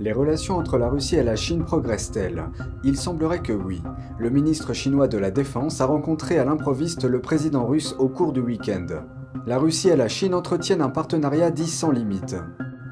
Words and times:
Les 0.00 0.12
relations 0.12 0.56
entre 0.56 0.78
la 0.78 0.88
Russie 0.88 1.16
et 1.16 1.22
la 1.22 1.36
Chine 1.36 1.62
progressent-elles? 1.62 2.42
Il 2.84 2.96
semblerait 2.96 3.42
que 3.42 3.52
oui. 3.52 3.82
Le 4.18 4.30
ministre 4.30 4.72
chinois 4.72 5.08
de 5.08 5.18
la 5.18 5.30
Défense 5.30 5.82
a 5.82 5.84
rencontré 5.84 6.38
à 6.38 6.44
l'improviste 6.46 7.04
le 7.04 7.20
président 7.20 7.66
russe 7.66 7.94
au 7.98 8.08
cours 8.08 8.32
du 8.32 8.40
week-end. 8.40 8.86
La 9.46 9.58
Russie 9.58 9.90
et 9.90 9.96
la 9.96 10.08
Chine 10.08 10.32
entretiennent 10.32 10.80
un 10.80 10.88
partenariat 10.88 11.50
dit 11.50 11.66
sans 11.66 11.90
limite. 11.90 12.34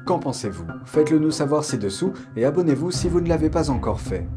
Qu'en 0.05 0.19
pensez-vous? 0.19 0.65
Faites-le 0.85 1.17
nous 1.17 1.31
savoir 1.31 1.63
ci-dessous 1.63 2.13
et 2.35 2.45
abonnez-vous 2.45 2.91
si 2.91 3.09
vous 3.09 3.21
ne 3.21 3.29
l'avez 3.29 3.49
pas 3.49 3.71
encore 3.71 4.01
fait. 4.01 4.27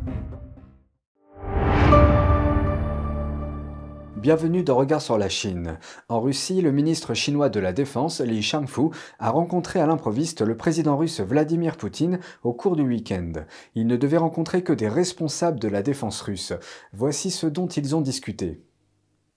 Bienvenue 4.23 4.63
dans 4.63 4.77
Regard 4.77 5.03
sur 5.03 5.19
la 5.19 5.29
Chine. 5.29 5.81
En 6.09 6.21
Russie, 6.21 6.61
le 6.61 6.71
ministre 6.71 7.13
chinois 7.13 7.49
de 7.49 7.59
la 7.59 7.73
Défense, 7.73 8.21
Li 8.21 8.41
Shangfu, 8.41 8.83
a 9.19 9.31
rencontré 9.31 9.81
à 9.81 9.87
l'improviste 9.87 10.43
le 10.43 10.57
président 10.57 10.97
russe 10.97 11.19
Vladimir 11.19 11.77
Poutine 11.77 12.21
au 12.45 12.53
cours 12.53 12.77
du 12.77 12.83
week-end. 12.83 13.33
Il 13.75 13.89
ne 13.89 13.97
devait 13.97 14.19
rencontrer 14.19 14.63
que 14.63 14.73
des 14.73 14.87
responsables 14.87 15.59
de 15.59 15.67
la 15.67 15.83
défense 15.83 16.21
russe. 16.21 16.53
Voici 16.93 17.33
ce 17.33 17.49
dont 17.49 17.67
ils 17.67 17.97
ont 17.97 18.01
discuté. 18.01 18.63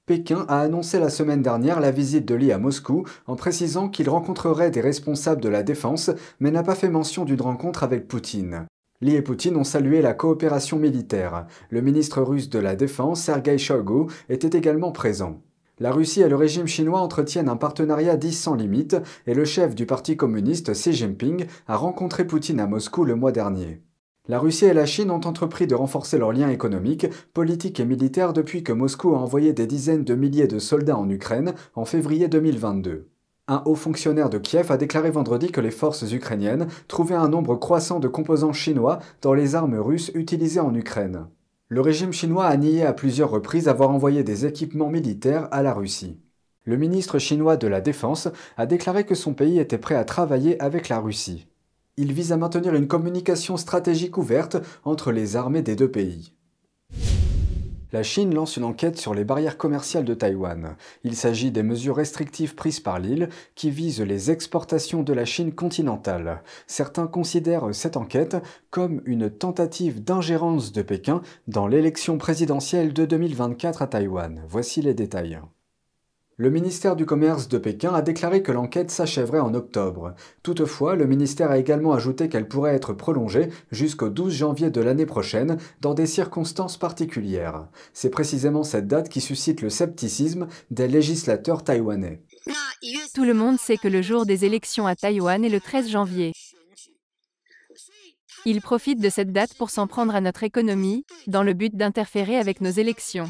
Pékin 0.06 0.46
a 0.50 0.62
annoncé 0.62 1.00
la 1.00 1.10
semaine 1.10 1.42
dernière 1.42 1.80
la 1.80 1.90
visite 1.90 2.28
de 2.28 2.36
Li 2.36 2.52
à 2.52 2.60
Moscou 2.60 3.08
en 3.26 3.36
précisant 3.36 3.90
qu'il 3.90 4.08
rencontrerait 4.08 4.70
des 4.70 4.82
responsables 4.82 5.42
de 5.42 5.50
la 5.50 5.64
défense, 5.64 6.12
mais 6.40 6.52
n'a 6.52 6.62
pas 6.62 6.76
fait 6.76 6.90
mention 6.90 7.26
d'une 7.26 7.42
rencontre 7.42 7.82
avec 7.82 8.08
Poutine. 8.08 8.68
Li 9.06 9.14
et 9.14 9.22
Poutine 9.22 9.56
ont 9.56 9.64
salué 9.64 10.02
la 10.02 10.16
coopération 10.16 10.80
militaire. 10.80 11.46
Le 11.70 11.82
ministre 11.82 12.24
russe 12.24 12.50
de 12.50 12.58
la 12.58 12.76
Défense, 12.76 13.22
Sergei 13.22 13.60
Shoigu, 13.60 14.08
était 14.30 14.58
également 14.58 14.92
présent. 14.92 15.44
La 15.78 15.92
Russie 15.92 16.22
et 16.22 16.28
le 16.28 16.36
régime 16.36 16.66
chinois 16.66 17.02
entretiennent 17.02 17.48
un 17.48 17.56
partenariat 17.56 18.18
dit 18.18 18.34
sans 18.34 18.56
limite 18.56 18.98
et 19.28 19.36
le 19.36 19.46
chef 19.46 19.76
du 19.76 19.86
Parti 19.86 20.18
communiste 20.18 20.74
Xi 20.74 20.92
Jinping 20.92 21.46
a 21.68 21.76
rencontré 21.76 22.26
Poutine 22.26 22.60
à 22.60 22.66
Moscou 22.66 23.04
le 23.04 23.14
mois 23.14 23.32
dernier. 23.32 23.84
La 24.28 24.40
Russie 24.40 24.66
et 24.66 24.74
la 24.74 24.88
Chine 24.88 25.12
ont 25.12 25.22
entrepris 25.22 25.68
de 25.68 25.76
renforcer 25.76 26.18
leurs 26.18 26.34
liens 26.34 26.50
économiques, 26.50 27.06
politiques 27.36 27.80
et 27.80 27.86
militaires 27.86 28.34
depuis 28.34 28.64
que 28.64 28.74
Moscou 28.74 29.14
a 29.14 29.20
envoyé 29.20 29.54
des 29.54 29.68
dizaines 29.68 30.04
de 30.04 30.16
milliers 30.16 30.48
de 30.48 30.58
soldats 30.58 30.98
en 30.98 31.08
Ukraine 31.12 31.54
en 31.76 31.86
février 31.86 32.28
2022. 32.28 33.08
Un 33.48 33.62
haut 33.66 33.76
fonctionnaire 33.76 34.32
de 34.32 34.40
Kiev 34.40 34.72
a 34.72 34.78
déclaré 34.78 35.12
vendredi 35.12 35.52
que 35.52 35.62
les 35.62 35.70
forces 35.70 36.12
ukrainiennes 36.12 36.68
trouvaient 36.88 37.14
un 37.14 37.30
nombre 37.30 37.56
croissant 37.56 38.00
de 38.00 38.08
composants 38.08 38.54
chinois 38.54 38.98
dans 39.22 39.36
les 39.36 39.54
armes 39.54 39.78
russes 39.78 40.10
utilisées 40.16 40.60
en 40.60 40.74
Ukraine. 40.74 41.28
Le 41.68 41.82
régime 41.82 42.12
chinois 42.12 42.48
a 42.48 42.58
nié 42.58 42.84
à 42.84 42.94
plusieurs 42.94 43.30
reprises 43.30 43.68
avoir 43.68 43.92
envoyé 43.92 44.24
des 44.24 44.48
équipements 44.48 44.90
militaires 44.90 45.48
à 45.52 45.62
la 45.62 45.76
Russie. 45.76 46.20
Le 46.64 46.76
ministre 46.76 47.20
chinois 47.20 47.56
de 47.56 47.68
la 47.68 47.82
Défense 47.82 48.30
a 48.58 48.66
déclaré 48.66 49.06
que 49.06 49.14
son 49.14 49.36
pays 49.36 49.60
était 49.60 49.78
prêt 49.78 49.94
à 49.94 50.06
travailler 50.06 50.60
avec 50.60 50.90
la 50.90 51.00
Russie. 51.00 51.46
Il 51.98 52.14
vise 52.14 52.32
à 52.32 52.38
maintenir 52.38 52.74
une 52.74 52.88
communication 52.88 53.58
stratégique 53.58 54.18
ouverte 54.18 54.58
entre 54.84 55.12
les 55.12 55.36
armées 55.36 55.62
des 55.62 55.76
deux 55.76 55.92
pays. 55.92 56.35
La 57.96 58.04
Chine 58.04 58.36
lance 58.36 58.58
une 58.58 58.66
enquête 58.66 58.98
sur 58.98 59.14
les 59.14 59.24
barrières 59.24 59.58
commerciales 59.58 60.04
de 60.04 60.14
Taïwan. 60.14 60.76
Il 61.06 61.16
s'agit 61.16 61.50
des 61.50 61.64
mesures 61.64 61.96
restrictives 61.96 62.54
prises 62.54 62.82
par 62.82 63.00
l'île 63.00 63.30
qui 63.56 63.72
visent 63.72 64.02
les 64.02 64.32
exportations 64.32 65.02
de 65.02 65.14
la 65.14 65.24
Chine 65.24 65.54
continentale. 65.54 66.44
Certains 66.68 67.08
considèrent 67.08 67.74
cette 67.74 67.96
enquête 67.96 68.36
comme 68.70 69.02
une 69.06 69.30
tentative 69.30 70.04
d'ingérence 70.04 70.74
de 70.74 70.82
Pékin 70.82 71.22
dans 71.48 71.68
l'élection 71.68 72.18
présidentielle 72.18 72.92
de 72.92 73.06
2024 73.06 73.84
à 73.84 73.88
Taïwan. 73.88 74.44
Voici 74.46 74.82
les 74.82 74.94
détails. 74.94 75.40
Le 76.38 76.50
ministère 76.50 76.98
du 76.98 77.06
Commerce 77.06 77.48
de 77.48 77.58
Pékin 77.58 77.94
a 77.94 78.02
déclaré 78.02 78.44
que 78.44 78.52
l'enquête 78.52 78.92
s'achèverait 78.92 79.40
en 79.40 79.54
octobre. 79.54 80.16
Toutefois, 80.44 80.98
le 80.98 81.06
ministère 81.06 81.50
a 81.50 81.58
également 81.58 81.94
ajouté 81.94 82.28
qu'elle 82.28 82.50
pourrait 82.50 82.76
être 82.76 82.92
prolongée 82.92 83.48
jusqu'au 83.72 84.10
12 84.10 84.34
janvier 84.34 84.70
de 84.70 84.82
l'année 84.82 85.06
prochaine 85.06 85.58
dans 85.80 85.94
des 85.94 86.06
circonstances 86.06 86.76
particulières. 86.76 87.70
C'est 87.94 88.10
précisément 88.10 88.64
cette 88.64 88.88
date 88.88 89.08
qui 89.08 89.22
suscite 89.22 89.62
le 89.62 89.70
scepticisme 89.70 90.48
des 90.72 90.90
législateurs 90.90 91.64
taïwanais. 91.64 92.22
Tout 93.14 93.24
le 93.24 93.34
monde 93.34 93.58
sait 93.58 93.78
que 93.78 93.88
le 93.88 94.02
jour 94.02 94.26
des 94.26 94.44
élections 94.44 94.88
à 94.88 94.96
Taïwan 94.98 95.46
est 95.46 95.50
le 95.50 95.62
13 95.62 95.90
janvier. 95.90 96.34
Ils 98.44 98.60
profitent 98.60 99.02
de 99.02 99.10
cette 99.10 99.32
date 99.32 99.54
pour 99.54 99.70
s'en 99.70 99.88
prendre 99.88 100.14
à 100.14 100.20
notre 100.20 100.44
économie, 100.44 101.06
dans 101.28 101.44
le 101.44 101.54
but 101.54 101.74
d'interférer 101.78 102.38
avec 102.38 102.60
nos 102.60 102.72
élections. 102.72 103.30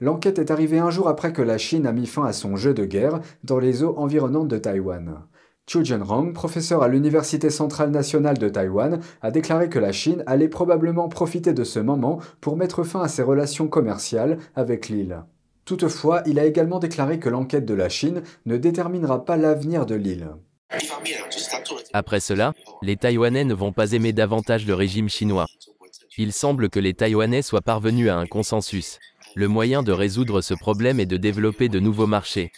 L'enquête 0.00 0.38
est 0.38 0.50
arrivée 0.50 0.78
un 0.78 0.90
jour 0.90 1.08
après 1.08 1.32
que 1.32 1.42
la 1.42 1.58
Chine 1.58 1.86
a 1.86 1.92
mis 1.92 2.06
fin 2.06 2.24
à 2.24 2.32
son 2.32 2.56
jeu 2.56 2.72
de 2.72 2.86
guerre 2.86 3.20
dans 3.44 3.58
les 3.58 3.82
eaux 3.82 3.94
environnantes 3.98 4.48
de 4.48 4.56
Taïwan. 4.56 5.20
Chu 5.66 5.84
Jianrong, 5.84 6.32
professeur 6.32 6.82
à 6.82 6.88
l'Université 6.88 7.50
centrale 7.50 7.90
nationale 7.90 8.38
de 8.38 8.48
Taïwan, 8.48 9.00
a 9.20 9.30
déclaré 9.30 9.68
que 9.68 9.78
la 9.78 9.92
Chine 9.92 10.24
allait 10.26 10.48
probablement 10.48 11.08
profiter 11.08 11.52
de 11.52 11.64
ce 11.64 11.78
moment 11.78 12.18
pour 12.40 12.56
mettre 12.56 12.82
fin 12.82 13.02
à 13.02 13.08
ses 13.08 13.22
relations 13.22 13.68
commerciales 13.68 14.38
avec 14.56 14.88
l'île. 14.88 15.22
Toutefois, 15.66 16.22
il 16.26 16.38
a 16.38 16.46
également 16.46 16.78
déclaré 16.78 17.20
que 17.20 17.28
l'enquête 17.28 17.66
de 17.66 17.74
la 17.74 17.88
Chine 17.88 18.22
ne 18.46 18.56
déterminera 18.56 19.24
pas 19.24 19.36
l'avenir 19.36 19.86
de 19.86 19.94
l'île. 19.94 20.30
Après 21.92 22.20
cela, 22.20 22.54
les 22.82 22.96
Taïwanais 22.96 23.44
ne 23.44 23.54
vont 23.54 23.72
pas 23.72 23.92
aimer 23.92 24.12
davantage 24.12 24.66
le 24.66 24.74
régime 24.74 25.08
chinois. 25.08 25.46
Il 26.18 26.32
semble 26.32 26.70
que 26.70 26.80
les 26.80 26.94
Taïwanais 26.94 27.42
soient 27.42 27.60
parvenus 27.60 28.08
à 28.08 28.16
un 28.16 28.26
consensus. 28.26 28.98
Le 29.36 29.46
moyen 29.46 29.82
de 29.84 29.92
résoudre 29.92 30.40
ce 30.40 30.54
problème 30.54 30.98
est 30.98 31.06
de 31.06 31.16
développer 31.16 31.68
de 31.68 31.78
nouveaux 31.78 32.08
marchés. 32.08 32.50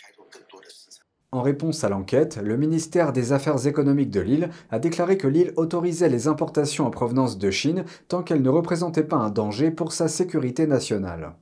En 1.30 1.42
réponse 1.42 1.84
à 1.84 1.88
l'enquête, 1.88 2.38
le 2.42 2.56
ministère 2.56 3.12
des 3.12 3.32
Affaires 3.32 3.66
économiques 3.66 4.10
de 4.10 4.20
l'île 4.20 4.50
a 4.70 4.78
déclaré 4.78 5.16
que 5.16 5.28
l'île 5.28 5.52
autorisait 5.56 6.08
les 6.08 6.28
importations 6.28 6.86
en 6.86 6.90
provenance 6.90 7.38
de 7.38 7.50
Chine 7.50 7.84
tant 8.08 8.22
qu'elles 8.22 8.42
ne 8.42 8.48
représentaient 8.48 9.02
pas 9.02 9.16
un 9.16 9.30
danger 9.30 9.70
pour 9.70 9.92
sa 9.92 10.08
sécurité 10.08 10.66
nationale. 10.66 11.34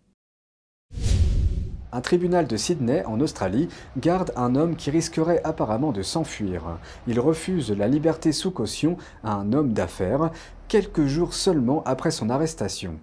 Un 1.92 2.00
tribunal 2.00 2.46
de 2.46 2.56
Sydney, 2.56 3.04
en 3.04 3.20
Australie, 3.20 3.68
garde 3.98 4.32
un 4.36 4.54
homme 4.54 4.76
qui 4.76 4.90
risquerait 4.90 5.42
apparemment 5.42 5.90
de 5.90 6.02
s'enfuir. 6.02 6.78
Il 7.08 7.18
refuse 7.18 7.70
la 7.70 7.88
liberté 7.88 8.30
sous 8.30 8.52
caution 8.52 8.96
à 9.24 9.34
un 9.34 9.52
homme 9.52 9.72
d'affaires, 9.72 10.30
quelques 10.68 11.06
jours 11.06 11.34
seulement 11.34 11.82
après 11.84 12.12
son 12.12 12.30
arrestation. 12.30 13.00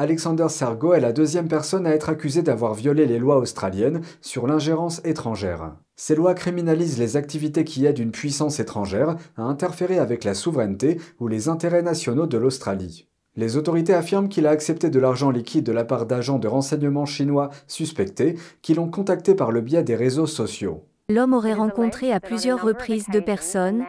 Alexander 0.00 0.46
Sergo 0.48 0.94
est 0.94 1.00
la 1.00 1.12
deuxième 1.12 1.48
personne 1.48 1.84
à 1.84 1.90
être 1.90 2.08
accusée 2.08 2.42
d'avoir 2.42 2.72
violé 2.72 3.04
les 3.04 3.18
lois 3.18 3.38
australiennes 3.38 4.00
sur 4.20 4.46
l'ingérence 4.46 5.00
étrangère. 5.04 5.74
Ces 5.96 6.14
lois 6.14 6.34
criminalisent 6.34 7.00
les 7.00 7.16
activités 7.16 7.64
qui 7.64 7.84
aident 7.84 7.98
une 7.98 8.12
puissance 8.12 8.60
étrangère 8.60 9.16
à 9.36 9.42
interférer 9.42 9.98
avec 9.98 10.22
la 10.22 10.34
souveraineté 10.34 11.00
ou 11.18 11.26
les 11.26 11.48
intérêts 11.48 11.82
nationaux 11.82 12.28
de 12.28 12.38
l'Australie. 12.38 13.08
Les 13.34 13.56
autorités 13.56 13.92
affirment 13.92 14.28
qu'il 14.28 14.46
a 14.46 14.50
accepté 14.50 14.88
de 14.88 15.00
l'argent 15.00 15.32
liquide 15.32 15.66
de 15.66 15.72
la 15.72 15.84
part 15.84 16.06
d'agents 16.06 16.38
de 16.38 16.46
renseignement 16.46 17.04
chinois 17.04 17.50
suspectés 17.66 18.36
qui 18.62 18.74
l'ont 18.74 18.88
contacté 18.88 19.34
par 19.34 19.50
le 19.50 19.62
biais 19.62 19.82
des 19.82 19.96
réseaux 19.96 20.28
sociaux. 20.28 20.84
L'homme 21.10 21.32
aurait 21.32 21.54
rencontré 21.54 22.12
à 22.12 22.20
plusieurs 22.20 22.62
reprises 22.62 23.06
deux 23.10 23.22
personnes, 23.22 23.82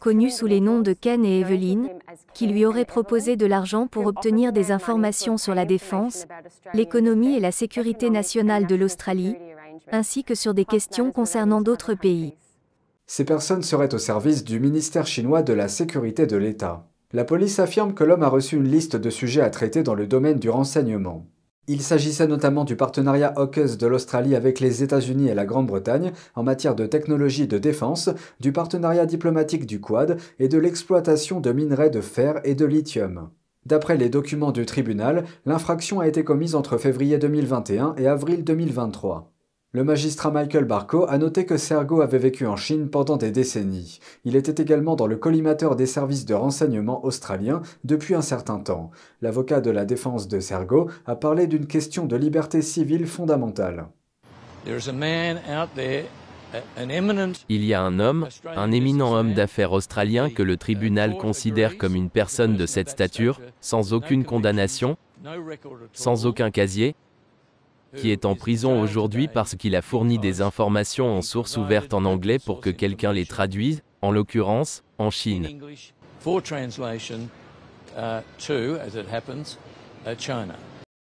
connues 0.00 0.30
sous 0.30 0.46
les 0.46 0.60
noms 0.60 0.80
de 0.80 0.92
Ken 0.92 1.24
et 1.24 1.40
Evelyn, 1.40 1.88
qui 2.32 2.46
lui 2.46 2.64
auraient 2.66 2.84
proposé 2.84 3.36
de 3.36 3.46
l'argent 3.46 3.86
pour 3.86 4.06
obtenir 4.06 4.52
des 4.52 4.72
informations 4.72 5.36
sur 5.36 5.54
la 5.54 5.64
défense, 5.64 6.26
l'économie 6.72 7.36
et 7.36 7.40
la 7.40 7.52
sécurité 7.52 8.10
nationale 8.10 8.66
de 8.66 8.74
l'Australie, 8.74 9.36
ainsi 9.90 10.24
que 10.24 10.34
sur 10.34 10.54
des 10.54 10.64
questions 10.64 11.12
concernant 11.12 11.60
d'autres 11.60 11.94
pays. 11.94 12.34
Ces 13.06 13.24
personnes 13.24 13.62
seraient 13.62 13.94
au 13.94 13.98
service 13.98 14.44
du 14.44 14.60
ministère 14.60 15.06
chinois 15.06 15.42
de 15.42 15.52
la 15.52 15.68
sécurité 15.68 16.26
de 16.26 16.36
l'État. 16.36 16.86
La 17.12 17.24
police 17.24 17.58
affirme 17.58 17.94
que 17.94 18.02
l'homme 18.02 18.22
a 18.22 18.28
reçu 18.28 18.56
une 18.56 18.68
liste 18.68 18.96
de 18.96 19.10
sujets 19.10 19.42
à 19.42 19.50
traiter 19.50 19.82
dans 19.82 19.94
le 19.94 20.06
domaine 20.06 20.38
du 20.38 20.50
renseignement. 20.50 21.26
Il 21.66 21.80
s'agissait 21.80 22.26
notamment 22.26 22.64
du 22.64 22.76
partenariat 22.76 23.32
AUKUS 23.38 23.78
de 23.78 23.86
l'Australie 23.86 24.36
avec 24.36 24.60
les 24.60 24.82
États-Unis 24.82 25.28
et 25.28 25.34
la 25.34 25.46
Grande-Bretagne 25.46 26.12
en 26.34 26.42
matière 26.42 26.74
de 26.74 26.86
technologie 26.86 27.46
de 27.46 27.56
défense, 27.56 28.10
du 28.38 28.52
partenariat 28.52 29.06
diplomatique 29.06 29.64
du 29.64 29.80
Quad 29.80 30.18
et 30.38 30.48
de 30.48 30.58
l'exploitation 30.58 31.40
de 31.40 31.52
minerais 31.52 31.88
de 31.88 32.02
fer 32.02 32.40
et 32.44 32.54
de 32.54 32.66
lithium. 32.66 33.30
D'après 33.64 33.96
les 33.96 34.10
documents 34.10 34.52
du 34.52 34.66
tribunal, 34.66 35.24
l'infraction 35.46 36.00
a 36.00 36.06
été 36.06 36.22
commise 36.22 36.54
entre 36.54 36.76
février 36.76 37.16
2021 37.16 37.94
et 37.96 38.06
avril 38.06 38.44
2023. 38.44 39.33
Le 39.74 39.82
magistrat 39.82 40.30
Michael 40.30 40.66
Barco 40.66 41.04
a 41.08 41.18
noté 41.18 41.46
que 41.46 41.56
Sergo 41.56 42.00
avait 42.00 42.18
vécu 42.18 42.46
en 42.46 42.54
Chine 42.54 42.88
pendant 42.88 43.16
des 43.16 43.32
décennies. 43.32 43.98
Il 44.24 44.36
était 44.36 44.62
également 44.62 44.94
dans 44.94 45.08
le 45.08 45.16
collimateur 45.16 45.74
des 45.74 45.86
services 45.86 46.26
de 46.26 46.34
renseignement 46.34 47.04
australiens 47.04 47.60
depuis 47.82 48.14
un 48.14 48.22
certain 48.22 48.60
temps. 48.60 48.92
L'avocat 49.20 49.60
de 49.60 49.72
la 49.72 49.84
défense 49.84 50.28
de 50.28 50.38
Sergo 50.38 50.88
a 51.06 51.16
parlé 51.16 51.48
d'une 51.48 51.66
question 51.66 52.06
de 52.06 52.14
liberté 52.14 52.62
civile 52.62 53.08
fondamentale. 53.08 53.88
Il 57.48 57.64
y 57.64 57.74
a 57.74 57.82
un 57.82 57.98
homme, 57.98 58.28
un 58.54 58.70
éminent 58.70 59.12
homme 59.12 59.34
d'affaires 59.34 59.72
australien 59.72 60.30
que 60.30 60.44
le 60.44 60.56
tribunal 60.56 61.16
considère 61.16 61.78
comme 61.78 61.96
une 61.96 62.10
personne 62.10 62.56
de 62.56 62.66
cette 62.66 62.90
stature, 62.90 63.40
sans 63.60 63.92
aucune 63.92 64.24
condamnation, 64.24 64.96
sans 65.92 66.26
aucun 66.26 66.52
casier, 66.52 66.94
qui 67.96 68.10
est 68.10 68.24
en 68.24 68.34
prison 68.34 68.80
aujourd'hui 68.80 69.28
parce 69.28 69.54
qu'il 69.56 69.76
a 69.76 69.82
fourni 69.82 70.18
des 70.18 70.40
informations 70.40 71.16
en 71.16 71.22
source 71.22 71.56
ouverte 71.56 71.94
en 71.94 72.04
anglais 72.04 72.38
pour 72.38 72.60
que 72.60 72.70
quelqu'un 72.70 73.12
les 73.12 73.26
traduise, 73.26 73.82
en 74.02 74.10
l'occurrence, 74.10 74.82
en 74.98 75.10
Chine. 75.10 75.60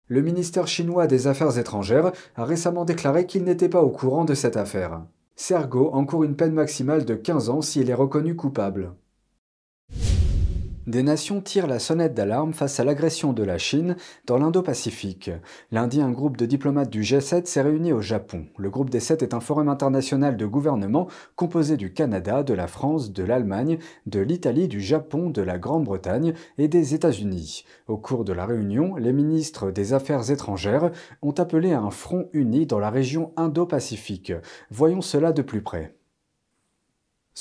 Le 0.07 0.21
ministère 0.21 0.67
chinois 0.67 1.07
des 1.07 1.27
Affaires 1.27 1.57
étrangères 1.57 2.11
a 2.35 2.45
récemment 2.45 2.85
déclaré 2.85 3.27
qu'il 3.27 3.43
n'était 3.43 3.69
pas 3.69 3.81
au 3.81 3.89
courant 3.89 4.25
de 4.25 4.33
cette 4.33 4.57
affaire. 4.57 5.01
Sergo 5.35 5.91
encourt 5.93 6.23
une 6.23 6.35
peine 6.35 6.53
maximale 6.53 7.05
de 7.05 7.15
15 7.15 7.49
ans 7.49 7.61
s'il 7.61 7.89
est 7.89 7.93
reconnu 7.93 8.35
coupable. 8.35 8.91
Des 10.89 11.03
nations 11.03 11.39
tirent 11.39 11.67
la 11.67 11.77
sonnette 11.77 12.15
d'alarme 12.15 12.51
face 12.51 12.79
à 12.79 12.83
l'agression 12.83 13.31
de 13.31 13.43
la 13.43 13.59
Chine 13.59 13.95
dans 14.25 14.39
l'Indo-Pacifique. 14.39 15.29
Lundi, 15.71 16.01
un 16.01 16.09
groupe 16.09 16.35
de 16.35 16.47
diplomates 16.47 16.89
du 16.89 17.03
G7 17.03 17.45
s'est 17.45 17.61
réuni 17.61 17.93
au 17.93 18.01
Japon. 18.01 18.47
Le 18.57 18.71
groupe 18.71 18.89
des 18.89 18.99
sept 18.99 19.21
est 19.21 19.35
un 19.35 19.39
forum 19.39 19.69
international 19.69 20.35
de 20.35 20.47
gouvernement 20.47 21.07
composé 21.35 21.77
du 21.77 21.93
Canada, 21.93 22.41
de 22.41 22.55
la 22.55 22.65
France, 22.65 23.13
de 23.13 23.23
l'Allemagne, 23.23 23.77
de 24.07 24.19
l'Italie, 24.19 24.67
du 24.67 24.81
Japon, 24.81 25.29
de 25.29 25.43
la 25.43 25.59
Grande-Bretagne 25.59 26.33
et 26.57 26.67
des 26.67 26.95
États-Unis. 26.95 27.65
Au 27.87 27.97
cours 27.97 28.25
de 28.25 28.33
la 28.33 28.47
réunion, 28.47 28.95
les 28.95 29.13
ministres 29.13 29.69
des 29.69 29.93
Affaires 29.93 30.31
étrangères 30.31 30.89
ont 31.21 31.35
appelé 31.37 31.71
à 31.71 31.81
un 31.81 31.91
front 31.91 32.29
uni 32.33 32.65
dans 32.65 32.79
la 32.79 32.89
région 32.89 33.31
Indo-Pacifique. 33.37 34.33
Voyons 34.71 35.01
cela 35.01 35.33
de 35.33 35.43
plus 35.43 35.61
près. 35.61 35.98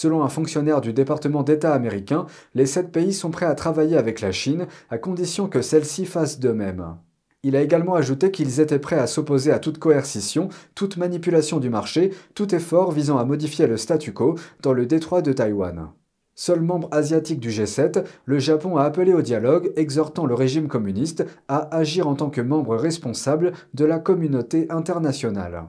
Selon 0.01 0.23
un 0.23 0.29
fonctionnaire 0.29 0.81
du 0.81 0.93
département 0.93 1.43
d'État 1.43 1.75
américain, 1.75 2.27
les 2.55 2.67
sept 2.67 2.93
pays 2.93 3.13
sont 3.13 3.33
prêts 3.33 3.47
à 3.47 3.57
travailler 3.57 3.97
avec 3.97 4.21
la 4.21 4.31
Chine 4.31 4.69
à 4.91 4.97
condition 4.97 5.49
que 5.49 5.61
celle-ci 5.61 6.07
fasse 6.07 6.39
de 6.39 6.51
même. 6.51 6.95
Il 7.43 7.57
a 7.57 7.63
également 7.63 7.97
ajouté 7.97 8.31
qu'ils 8.31 8.61
étaient 8.61 8.79
prêts 8.79 9.01
à 9.01 9.09
s'opposer 9.09 9.51
à 9.51 9.59
toute 9.59 9.79
coercition, 9.79 10.51
toute 10.77 10.99
manipulation 10.99 11.59
du 11.59 11.69
marché, 11.69 12.13
tout 12.37 12.55
effort 12.55 12.93
visant 12.93 13.19
à 13.19 13.25
modifier 13.25 13.67
le 13.67 13.77
statu 13.77 14.13
quo 14.13 14.37
dans 14.63 14.73
le 14.73 14.87
détroit 14.87 15.21
de 15.21 15.33
Taïwan. 15.33 15.89
Seul 16.37 16.61
membre 16.61 16.89
asiatique 16.93 17.41
du 17.41 17.51
G7, 17.51 18.05
le 18.25 18.39
Japon 18.39 18.77
a 18.77 18.85
appelé 18.85 19.13
au 19.15 19.23
dialogue, 19.23 19.73
exhortant 19.75 20.27
le 20.27 20.35
régime 20.35 20.69
communiste 20.69 21.27
à 21.49 21.77
agir 21.77 22.07
en 22.07 22.15
tant 22.15 22.31
que 22.31 22.41
membre 22.41 22.77
responsable 22.77 23.51
de 23.75 23.85
la 23.85 23.99
communauté 23.99 24.69
internationale. 24.71 25.65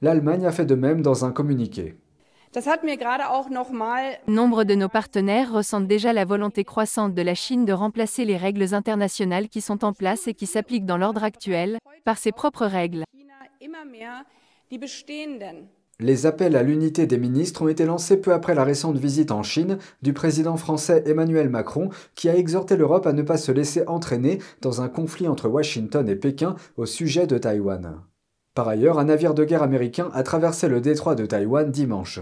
L'Allemagne 0.00 0.46
a 0.46 0.52
fait 0.52 0.64
de 0.64 0.74
même 0.74 1.02
dans 1.02 1.26
un 1.26 1.32
communiqué. 1.32 1.98
Nombre 4.26 4.64
de 4.64 4.74
nos 4.74 4.88
partenaires 4.88 5.52
ressentent 5.52 5.86
déjà 5.86 6.12
la 6.12 6.24
volonté 6.24 6.64
croissante 6.64 7.14
de 7.14 7.22
la 7.22 7.34
Chine 7.34 7.64
de 7.64 7.72
remplacer 7.72 8.24
les 8.24 8.36
règles 8.36 8.74
internationales 8.74 9.48
qui 9.48 9.60
sont 9.60 9.84
en 9.84 9.92
place 9.92 10.28
et 10.28 10.34
qui 10.34 10.46
s'appliquent 10.46 10.86
dans 10.86 10.96
l'ordre 10.96 11.24
actuel, 11.24 11.78
par 12.04 12.16
ses 12.16 12.32
propres 12.32 12.66
règles. 12.66 13.04
Les 16.00 16.26
appels 16.26 16.56
à 16.56 16.62
l'unité 16.62 17.06
des 17.06 17.18
ministres 17.18 17.62
ont 17.62 17.68
été 17.68 17.84
lancés 17.84 18.20
peu 18.20 18.32
après 18.32 18.54
la 18.54 18.64
récente 18.64 18.96
visite 18.96 19.32
en 19.32 19.42
Chine 19.42 19.78
du 20.00 20.12
président 20.12 20.56
français 20.56 21.02
Emmanuel 21.06 21.50
Macron, 21.50 21.90
qui 22.14 22.28
a 22.28 22.36
exhorté 22.36 22.76
l'Europe 22.76 23.06
à 23.06 23.12
ne 23.12 23.22
pas 23.22 23.36
se 23.36 23.52
laisser 23.52 23.82
entraîner 23.88 24.38
dans 24.62 24.80
un 24.80 24.88
conflit 24.88 25.28
entre 25.28 25.48
Washington 25.48 26.08
et 26.08 26.16
Pékin 26.16 26.56
au 26.76 26.86
sujet 26.86 27.26
de 27.26 27.36
Taïwan. 27.36 28.00
Par 28.54 28.68
ailleurs, 28.68 28.98
un 28.98 29.04
navire 29.04 29.34
de 29.34 29.44
guerre 29.44 29.62
américain 29.62 30.08
a 30.14 30.22
traversé 30.22 30.68
le 30.68 30.80
détroit 30.80 31.14
de 31.14 31.26
Taïwan 31.26 31.70
dimanche. 31.70 32.20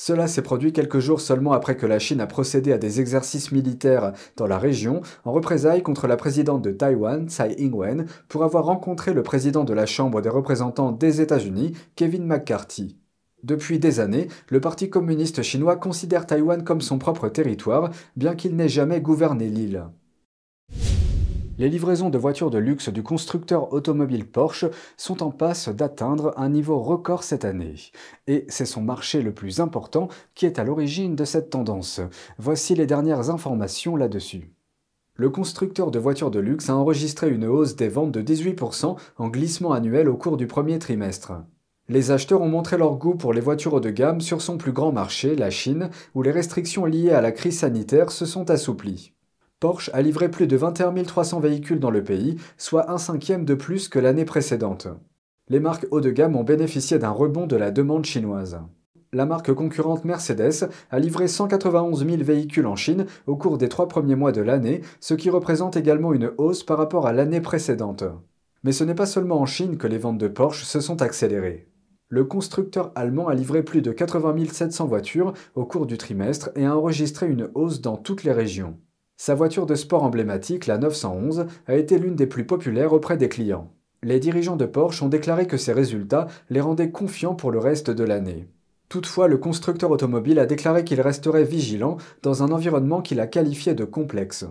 Cela 0.00 0.28
s'est 0.28 0.42
produit 0.42 0.72
quelques 0.72 1.00
jours 1.00 1.20
seulement 1.20 1.52
après 1.52 1.76
que 1.76 1.84
la 1.84 1.98
Chine 1.98 2.20
a 2.20 2.28
procédé 2.28 2.72
à 2.72 2.78
des 2.78 3.00
exercices 3.00 3.50
militaires 3.50 4.12
dans 4.36 4.46
la 4.46 4.56
région 4.56 5.00
en 5.24 5.32
représailles 5.32 5.82
contre 5.82 6.06
la 6.06 6.16
présidente 6.16 6.62
de 6.62 6.70
Taïwan, 6.70 7.28
Tsai 7.28 7.56
Ing-wen, 7.58 8.06
pour 8.28 8.44
avoir 8.44 8.66
rencontré 8.66 9.12
le 9.12 9.24
président 9.24 9.64
de 9.64 9.74
la 9.74 9.86
Chambre 9.86 10.22
des 10.22 10.28
représentants 10.28 10.92
des 10.92 11.20
États-Unis, 11.20 11.72
Kevin 11.96 12.24
McCarthy. 12.24 12.96
Depuis 13.42 13.80
des 13.80 13.98
années, 13.98 14.28
le 14.50 14.60
Parti 14.60 14.88
communiste 14.88 15.42
chinois 15.42 15.74
considère 15.74 16.26
Taïwan 16.26 16.62
comme 16.62 16.80
son 16.80 16.98
propre 16.98 17.28
territoire, 17.28 17.90
bien 18.14 18.36
qu'il 18.36 18.54
n'ait 18.54 18.68
jamais 18.68 19.00
gouverné 19.00 19.48
l'île. 19.48 19.82
Les 21.58 21.68
livraisons 21.68 22.08
de 22.08 22.18
voitures 22.18 22.50
de 22.50 22.58
luxe 22.58 22.88
du 22.88 23.02
constructeur 23.02 23.72
automobile 23.72 24.24
Porsche 24.24 24.66
sont 24.96 25.24
en 25.24 25.32
passe 25.32 25.68
d'atteindre 25.68 26.32
un 26.36 26.50
niveau 26.50 26.78
record 26.78 27.24
cette 27.24 27.44
année. 27.44 27.74
Et 28.28 28.44
c'est 28.48 28.64
son 28.64 28.80
marché 28.80 29.22
le 29.22 29.34
plus 29.34 29.58
important 29.58 30.06
qui 30.36 30.46
est 30.46 30.60
à 30.60 30.64
l'origine 30.64 31.16
de 31.16 31.24
cette 31.24 31.50
tendance. 31.50 32.00
Voici 32.38 32.76
les 32.76 32.86
dernières 32.86 33.30
informations 33.30 33.96
là-dessus. 33.96 34.52
Le 35.16 35.30
constructeur 35.30 35.90
de 35.90 35.98
voitures 35.98 36.30
de 36.30 36.38
luxe 36.38 36.70
a 36.70 36.76
enregistré 36.76 37.28
une 37.28 37.46
hausse 37.46 37.74
des 37.74 37.88
ventes 37.88 38.12
de 38.12 38.22
18% 38.22 38.96
en 39.16 39.28
glissement 39.28 39.72
annuel 39.72 40.08
au 40.08 40.16
cours 40.16 40.36
du 40.36 40.46
premier 40.46 40.78
trimestre. 40.78 41.32
Les 41.88 42.12
acheteurs 42.12 42.42
ont 42.42 42.48
montré 42.48 42.78
leur 42.78 42.94
goût 42.94 43.16
pour 43.16 43.32
les 43.32 43.40
voitures 43.40 43.74
haut 43.74 43.80
de 43.80 43.90
gamme 43.90 44.20
sur 44.20 44.42
son 44.42 44.58
plus 44.58 44.72
grand 44.72 44.92
marché, 44.92 45.34
la 45.34 45.50
Chine, 45.50 45.90
où 46.14 46.22
les 46.22 46.30
restrictions 46.30 46.84
liées 46.84 47.10
à 47.10 47.20
la 47.20 47.32
crise 47.32 47.58
sanitaire 47.58 48.12
se 48.12 48.26
sont 48.26 48.48
assouplies. 48.48 49.12
Porsche 49.60 49.90
a 49.92 50.02
livré 50.02 50.30
plus 50.30 50.46
de 50.46 50.56
21 50.56 50.94
300 51.02 51.40
véhicules 51.40 51.80
dans 51.80 51.90
le 51.90 52.04
pays, 52.04 52.36
soit 52.58 52.92
un 52.92 52.98
cinquième 52.98 53.44
de 53.44 53.54
plus 53.54 53.88
que 53.88 53.98
l'année 53.98 54.24
précédente. 54.24 54.86
Les 55.48 55.58
marques 55.58 55.88
haut 55.90 56.00
de 56.00 56.10
gamme 56.10 56.36
ont 56.36 56.44
bénéficié 56.44 57.00
d'un 57.00 57.10
rebond 57.10 57.48
de 57.48 57.56
la 57.56 57.72
demande 57.72 58.04
chinoise. 58.04 58.60
La 59.12 59.26
marque 59.26 59.52
concurrente 59.52 60.04
Mercedes 60.04 60.68
a 60.92 60.98
livré 61.00 61.26
191 61.26 62.06
000 62.06 62.22
véhicules 62.22 62.66
en 62.66 62.76
Chine 62.76 63.06
au 63.26 63.34
cours 63.34 63.58
des 63.58 63.68
trois 63.68 63.88
premiers 63.88 64.14
mois 64.14 64.30
de 64.30 64.42
l'année, 64.42 64.82
ce 65.00 65.14
qui 65.14 65.28
représente 65.28 65.76
également 65.76 66.12
une 66.12 66.30
hausse 66.38 66.62
par 66.62 66.78
rapport 66.78 67.08
à 67.08 67.12
l'année 67.12 67.40
précédente. 67.40 68.04
Mais 68.62 68.72
ce 68.72 68.84
n'est 68.84 68.94
pas 68.94 69.06
seulement 69.06 69.40
en 69.40 69.46
Chine 69.46 69.76
que 69.76 69.88
les 69.88 69.98
ventes 69.98 70.18
de 70.18 70.28
Porsche 70.28 70.66
se 70.66 70.78
sont 70.78 71.02
accélérées. 71.02 71.66
Le 72.10 72.24
constructeur 72.24 72.92
allemand 72.94 73.26
a 73.26 73.34
livré 73.34 73.64
plus 73.64 73.82
de 73.82 73.90
80 73.90 74.36
700 74.52 74.86
voitures 74.86 75.32
au 75.56 75.64
cours 75.64 75.86
du 75.86 75.98
trimestre 75.98 76.50
et 76.54 76.64
a 76.64 76.76
enregistré 76.76 77.28
une 77.28 77.50
hausse 77.54 77.80
dans 77.80 77.96
toutes 77.96 78.22
les 78.22 78.32
régions. 78.32 78.78
Sa 79.20 79.34
voiture 79.34 79.66
de 79.66 79.74
sport 79.74 80.04
emblématique, 80.04 80.68
la 80.68 80.78
911, 80.78 81.46
a 81.66 81.74
été 81.74 81.98
l'une 81.98 82.14
des 82.14 82.28
plus 82.28 82.46
populaires 82.46 82.92
auprès 82.92 83.16
des 83.16 83.28
clients. 83.28 83.68
Les 84.04 84.20
dirigeants 84.20 84.54
de 84.54 84.64
Porsche 84.64 85.02
ont 85.02 85.08
déclaré 85.08 85.48
que 85.48 85.56
ces 85.56 85.72
résultats 85.72 86.28
les 86.50 86.60
rendaient 86.60 86.92
confiants 86.92 87.34
pour 87.34 87.50
le 87.50 87.58
reste 87.58 87.90
de 87.90 88.04
l'année. 88.04 88.46
Toutefois, 88.88 89.26
le 89.26 89.36
constructeur 89.36 89.90
automobile 89.90 90.38
a 90.38 90.46
déclaré 90.46 90.84
qu'il 90.84 91.00
resterait 91.00 91.42
vigilant 91.42 91.96
dans 92.22 92.44
un 92.44 92.52
environnement 92.52 93.02
qu'il 93.02 93.18
a 93.18 93.26
qualifié 93.26 93.74
de 93.74 93.84
complexe. 93.84 94.46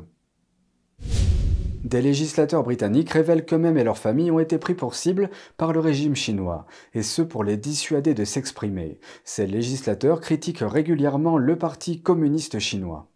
Des 1.86 2.02
législateurs 2.02 2.64
britanniques 2.64 3.12
révèlent 3.12 3.46
qu'eux-mêmes 3.46 3.78
et 3.78 3.86
leurs 3.86 3.98
familles 3.98 4.32
ont 4.32 4.40
été 4.40 4.58
pris 4.58 4.74
pour 4.74 4.96
cible 4.96 5.30
par 5.56 5.72
le 5.72 5.80
régime 5.80 6.18
chinois, 6.18 6.66
et 6.94 7.04
ce 7.04 7.22
pour 7.22 7.46
les 7.46 7.56
dissuader 7.56 8.14
de 8.14 8.26
s'exprimer. 8.26 9.00
Ces 9.24 9.48
législateurs 9.48 10.20
critiquent 10.20 10.60
régulièrement 10.60 11.38
le 11.38 11.56
Parti 11.58 12.02
communiste 12.02 12.60
chinois. 12.60 13.08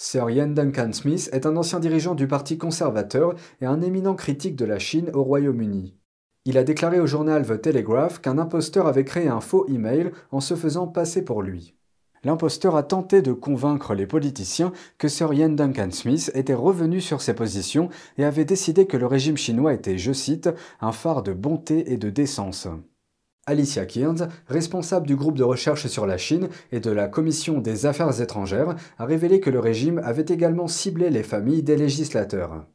Sir 0.00 0.30
Ian 0.30 0.46
Duncan 0.46 0.92
Smith 0.92 1.28
est 1.32 1.44
un 1.44 1.56
ancien 1.56 1.80
dirigeant 1.80 2.14
du 2.14 2.28
Parti 2.28 2.56
conservateur 2.56 3.34
et 3.60 3.66
un 3.66 3.80
éminent 3.80 4.14
critique 4.14 4.54
de 4.54 4.64
la 4.64 4.78
Chine 4.78 5.10
au 5.12 5.24
Royaume-Uni. 5.24 5.96
Il 6.44 6.56
a 6.56 6.62
déclaré 6.62 7.00
au 7.00 7.06
journal 7.08 7.44
The 7.44 7.60
Telegraph 7.60 8.20
qu'un 8.20 8.38
imposteur 8.38 8.86
avait 8.86 9.04
créé 9.04 9.26
un 9.26 9.40
faux 9.40 9.66
email 9.68 10.12
en 10.30 10.38
se 10.38 10.54
faisant 10.54 10.86
passer 10.86 11.24
pour 11.24 11.42
lui. 11.42 11.74
L'imposteur 12.22 12.76
a 12.76 12.84
tenté 12.84 13.22
de 13.22 13.32
convaincre 13.32 13.92
les 13.92 14.06
politiciens 14.06 14.72
que 14.98 15.08
Sir 15.08 15.34
Ian 15.34 15.48
Duncan 15.48 15.90
Smith 15.90 16.30
était 16.34 16.54
revenu 16.54 17.00
sur 17.00 17.20
ses 17.20 17.34
positions 17.34 17.88
et 18.18 18.24
avait 18.24 18.44
décidé 18.44 18.86
que 18.86 18.96
le 18.96 19.06
régime 19.06 19.36
chinois 19.36 19.74
était, 19.74 19.98
je 19.98 20.12
cite, 20.12 20.48
un 20.80 20.92
phare 20.92 21.24
de 21.24 21.32
bonté 21.32 21.92
et 21.92 21.96
de 21.96 22.08
décence. 22.08 22.68
Alicia 23.48 23.86
Kearns, 23.86 24.28
responsable 24.46 25.06
du 25.06 25.16
groupe 25.16 25.38
de 25.38 25.42
recherche 25.42 25.86
sur 25.86 26.06
la 26.06 26.18
Chine 26.18 26.50
et 26.70 26.80
de 26.80 26.90
la 26.90 27.08
Commission 27.08 27.60
des 27.60 27.86
Affaires 27.86 28.20
étrangères, 28.20 28.76
a 28.98 29.06
révélé 29.06 29.40
que 29.40 29.48
le 29.48 29.58
régime 29.58 30.02
avait 30.04 30.26
également 30.28 30.68
ciblé 30.68 31.08
les 31.08 31.22
familles 31.22 31.62
des 31.62 31.76
législateurs. 31.76 32.66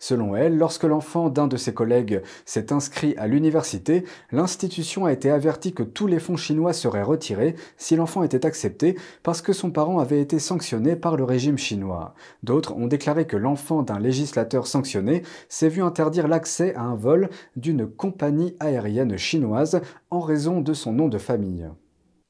Selon 0.00 0.36
elle, 0.36 0.56
lorsque 0.56 0.84
l'enfant 0.84 1.28
d'un 1.28 1.48
de 1.48 1.56
ses 1.56 1.74
collègues 1.74 2.22
s'est 2.44 2.72
inscrit 2.72 3.16
à 3.16 3.26
l'université, 3.26 4.04
l'institution 4.30 5.06
a 5.06 5.12
été 5.12 5.28
avertie 5.28 5.72
que 5.72 5.82
tous 5.82 6.06
les 6.06 6.20
fonds 6.20 6.36
chinois 6.36 6.72
seraient 6.72 7.02
retirés 7.02 7.56
si 7.76 7.96
l'enfant 7.96 8.22
était 8.22 8.46
accepté 8.46 8.96
parce 9.24 9.42
que 9.42 9.52
son 9.52 9.72
parent 9.72 9.98
avait 9.98 10.20
été 10.20 10.38
sanctionné 10.38 10.94
par 10.94 11.16
le 11.16 11.24
régime 11.24 11.58
chinois. 11.58 12.14
D'autres 12.44 12.76
ont 12.76 12.86
déclaré 12.86 13.26
que 13.26 13.36
l'enfant 13.36 13.82
d'un 13.82 13.98
législateur 13.98 14.68
sanctionné 14.68 15.22
s'est 15.48 15.68
vu 15.68 15.82
interdire 15.82 16.28
l'accès 16.28 16.74
à 16.76 16.82
un 16.82 16.94
vol 16.94 17.28
d'une 17.56 17.88
compagnie 17.88 18.54
aérienne 18.60 19.16
chinoise 19.16 19.80
en 20.10 20.20
raison 20.20 20.60
de 20.60 20.74
son 20.74 20.92
nom 20.92 21.08
de 21.08 21.18
famille. 21.18 21.68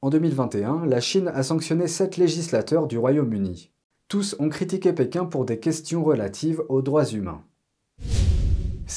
En 0.01 0.09
2021, 0.09 0.85
la 0.85 1.01
Chine 1.01 1.27
a 1.27 1.43
sanctionné 1.43 1.87
sept 1.87 2.17
législateurs 2.17 2.87
du 2.87 2.97
Royaume-Uni. 2.97 3.71
Tous 4.07 4.35
ont 4.39 4.49
critiqué 4.49 4.91
Pékin 4.91 5.25
pour 5.25 5.45
des 5.45 5.59
questions 5.59 6.03
relatives 6.03 6.63
aux 6.67 6.81
droits 6.81 7.05
humains. 7.05 7.43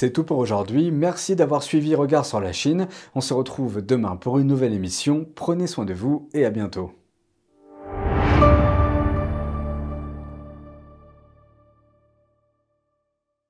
C'est 0.03 0.11
tout 0.11 0.25
pour 0.25 0.39
aujourd'hui, 0.39 0.91
merci 0.91 1.37
d'avoir 1.37 1.63
suivi 1.63 1.95
Regard 1.95 2.27
sur 2.27 2.41
la 2.41 2.53
Chine, 2.53 2.89
on 3.15 3.21
se 3.21 3.33
retrouve 3.35 3.87
demain 3.87 4.17
pour 4.17 4.41
une 4.41 4.49
nouvelle 4.49 4.73
émission, 4.73 5.29
prenez 5.37 5.69
soin 5.69 5.85
de 5.85 5.95
vous 5.95 6.29
et 6.35 6.45
à 6.45 6.51
bientôt. 6.51 7.02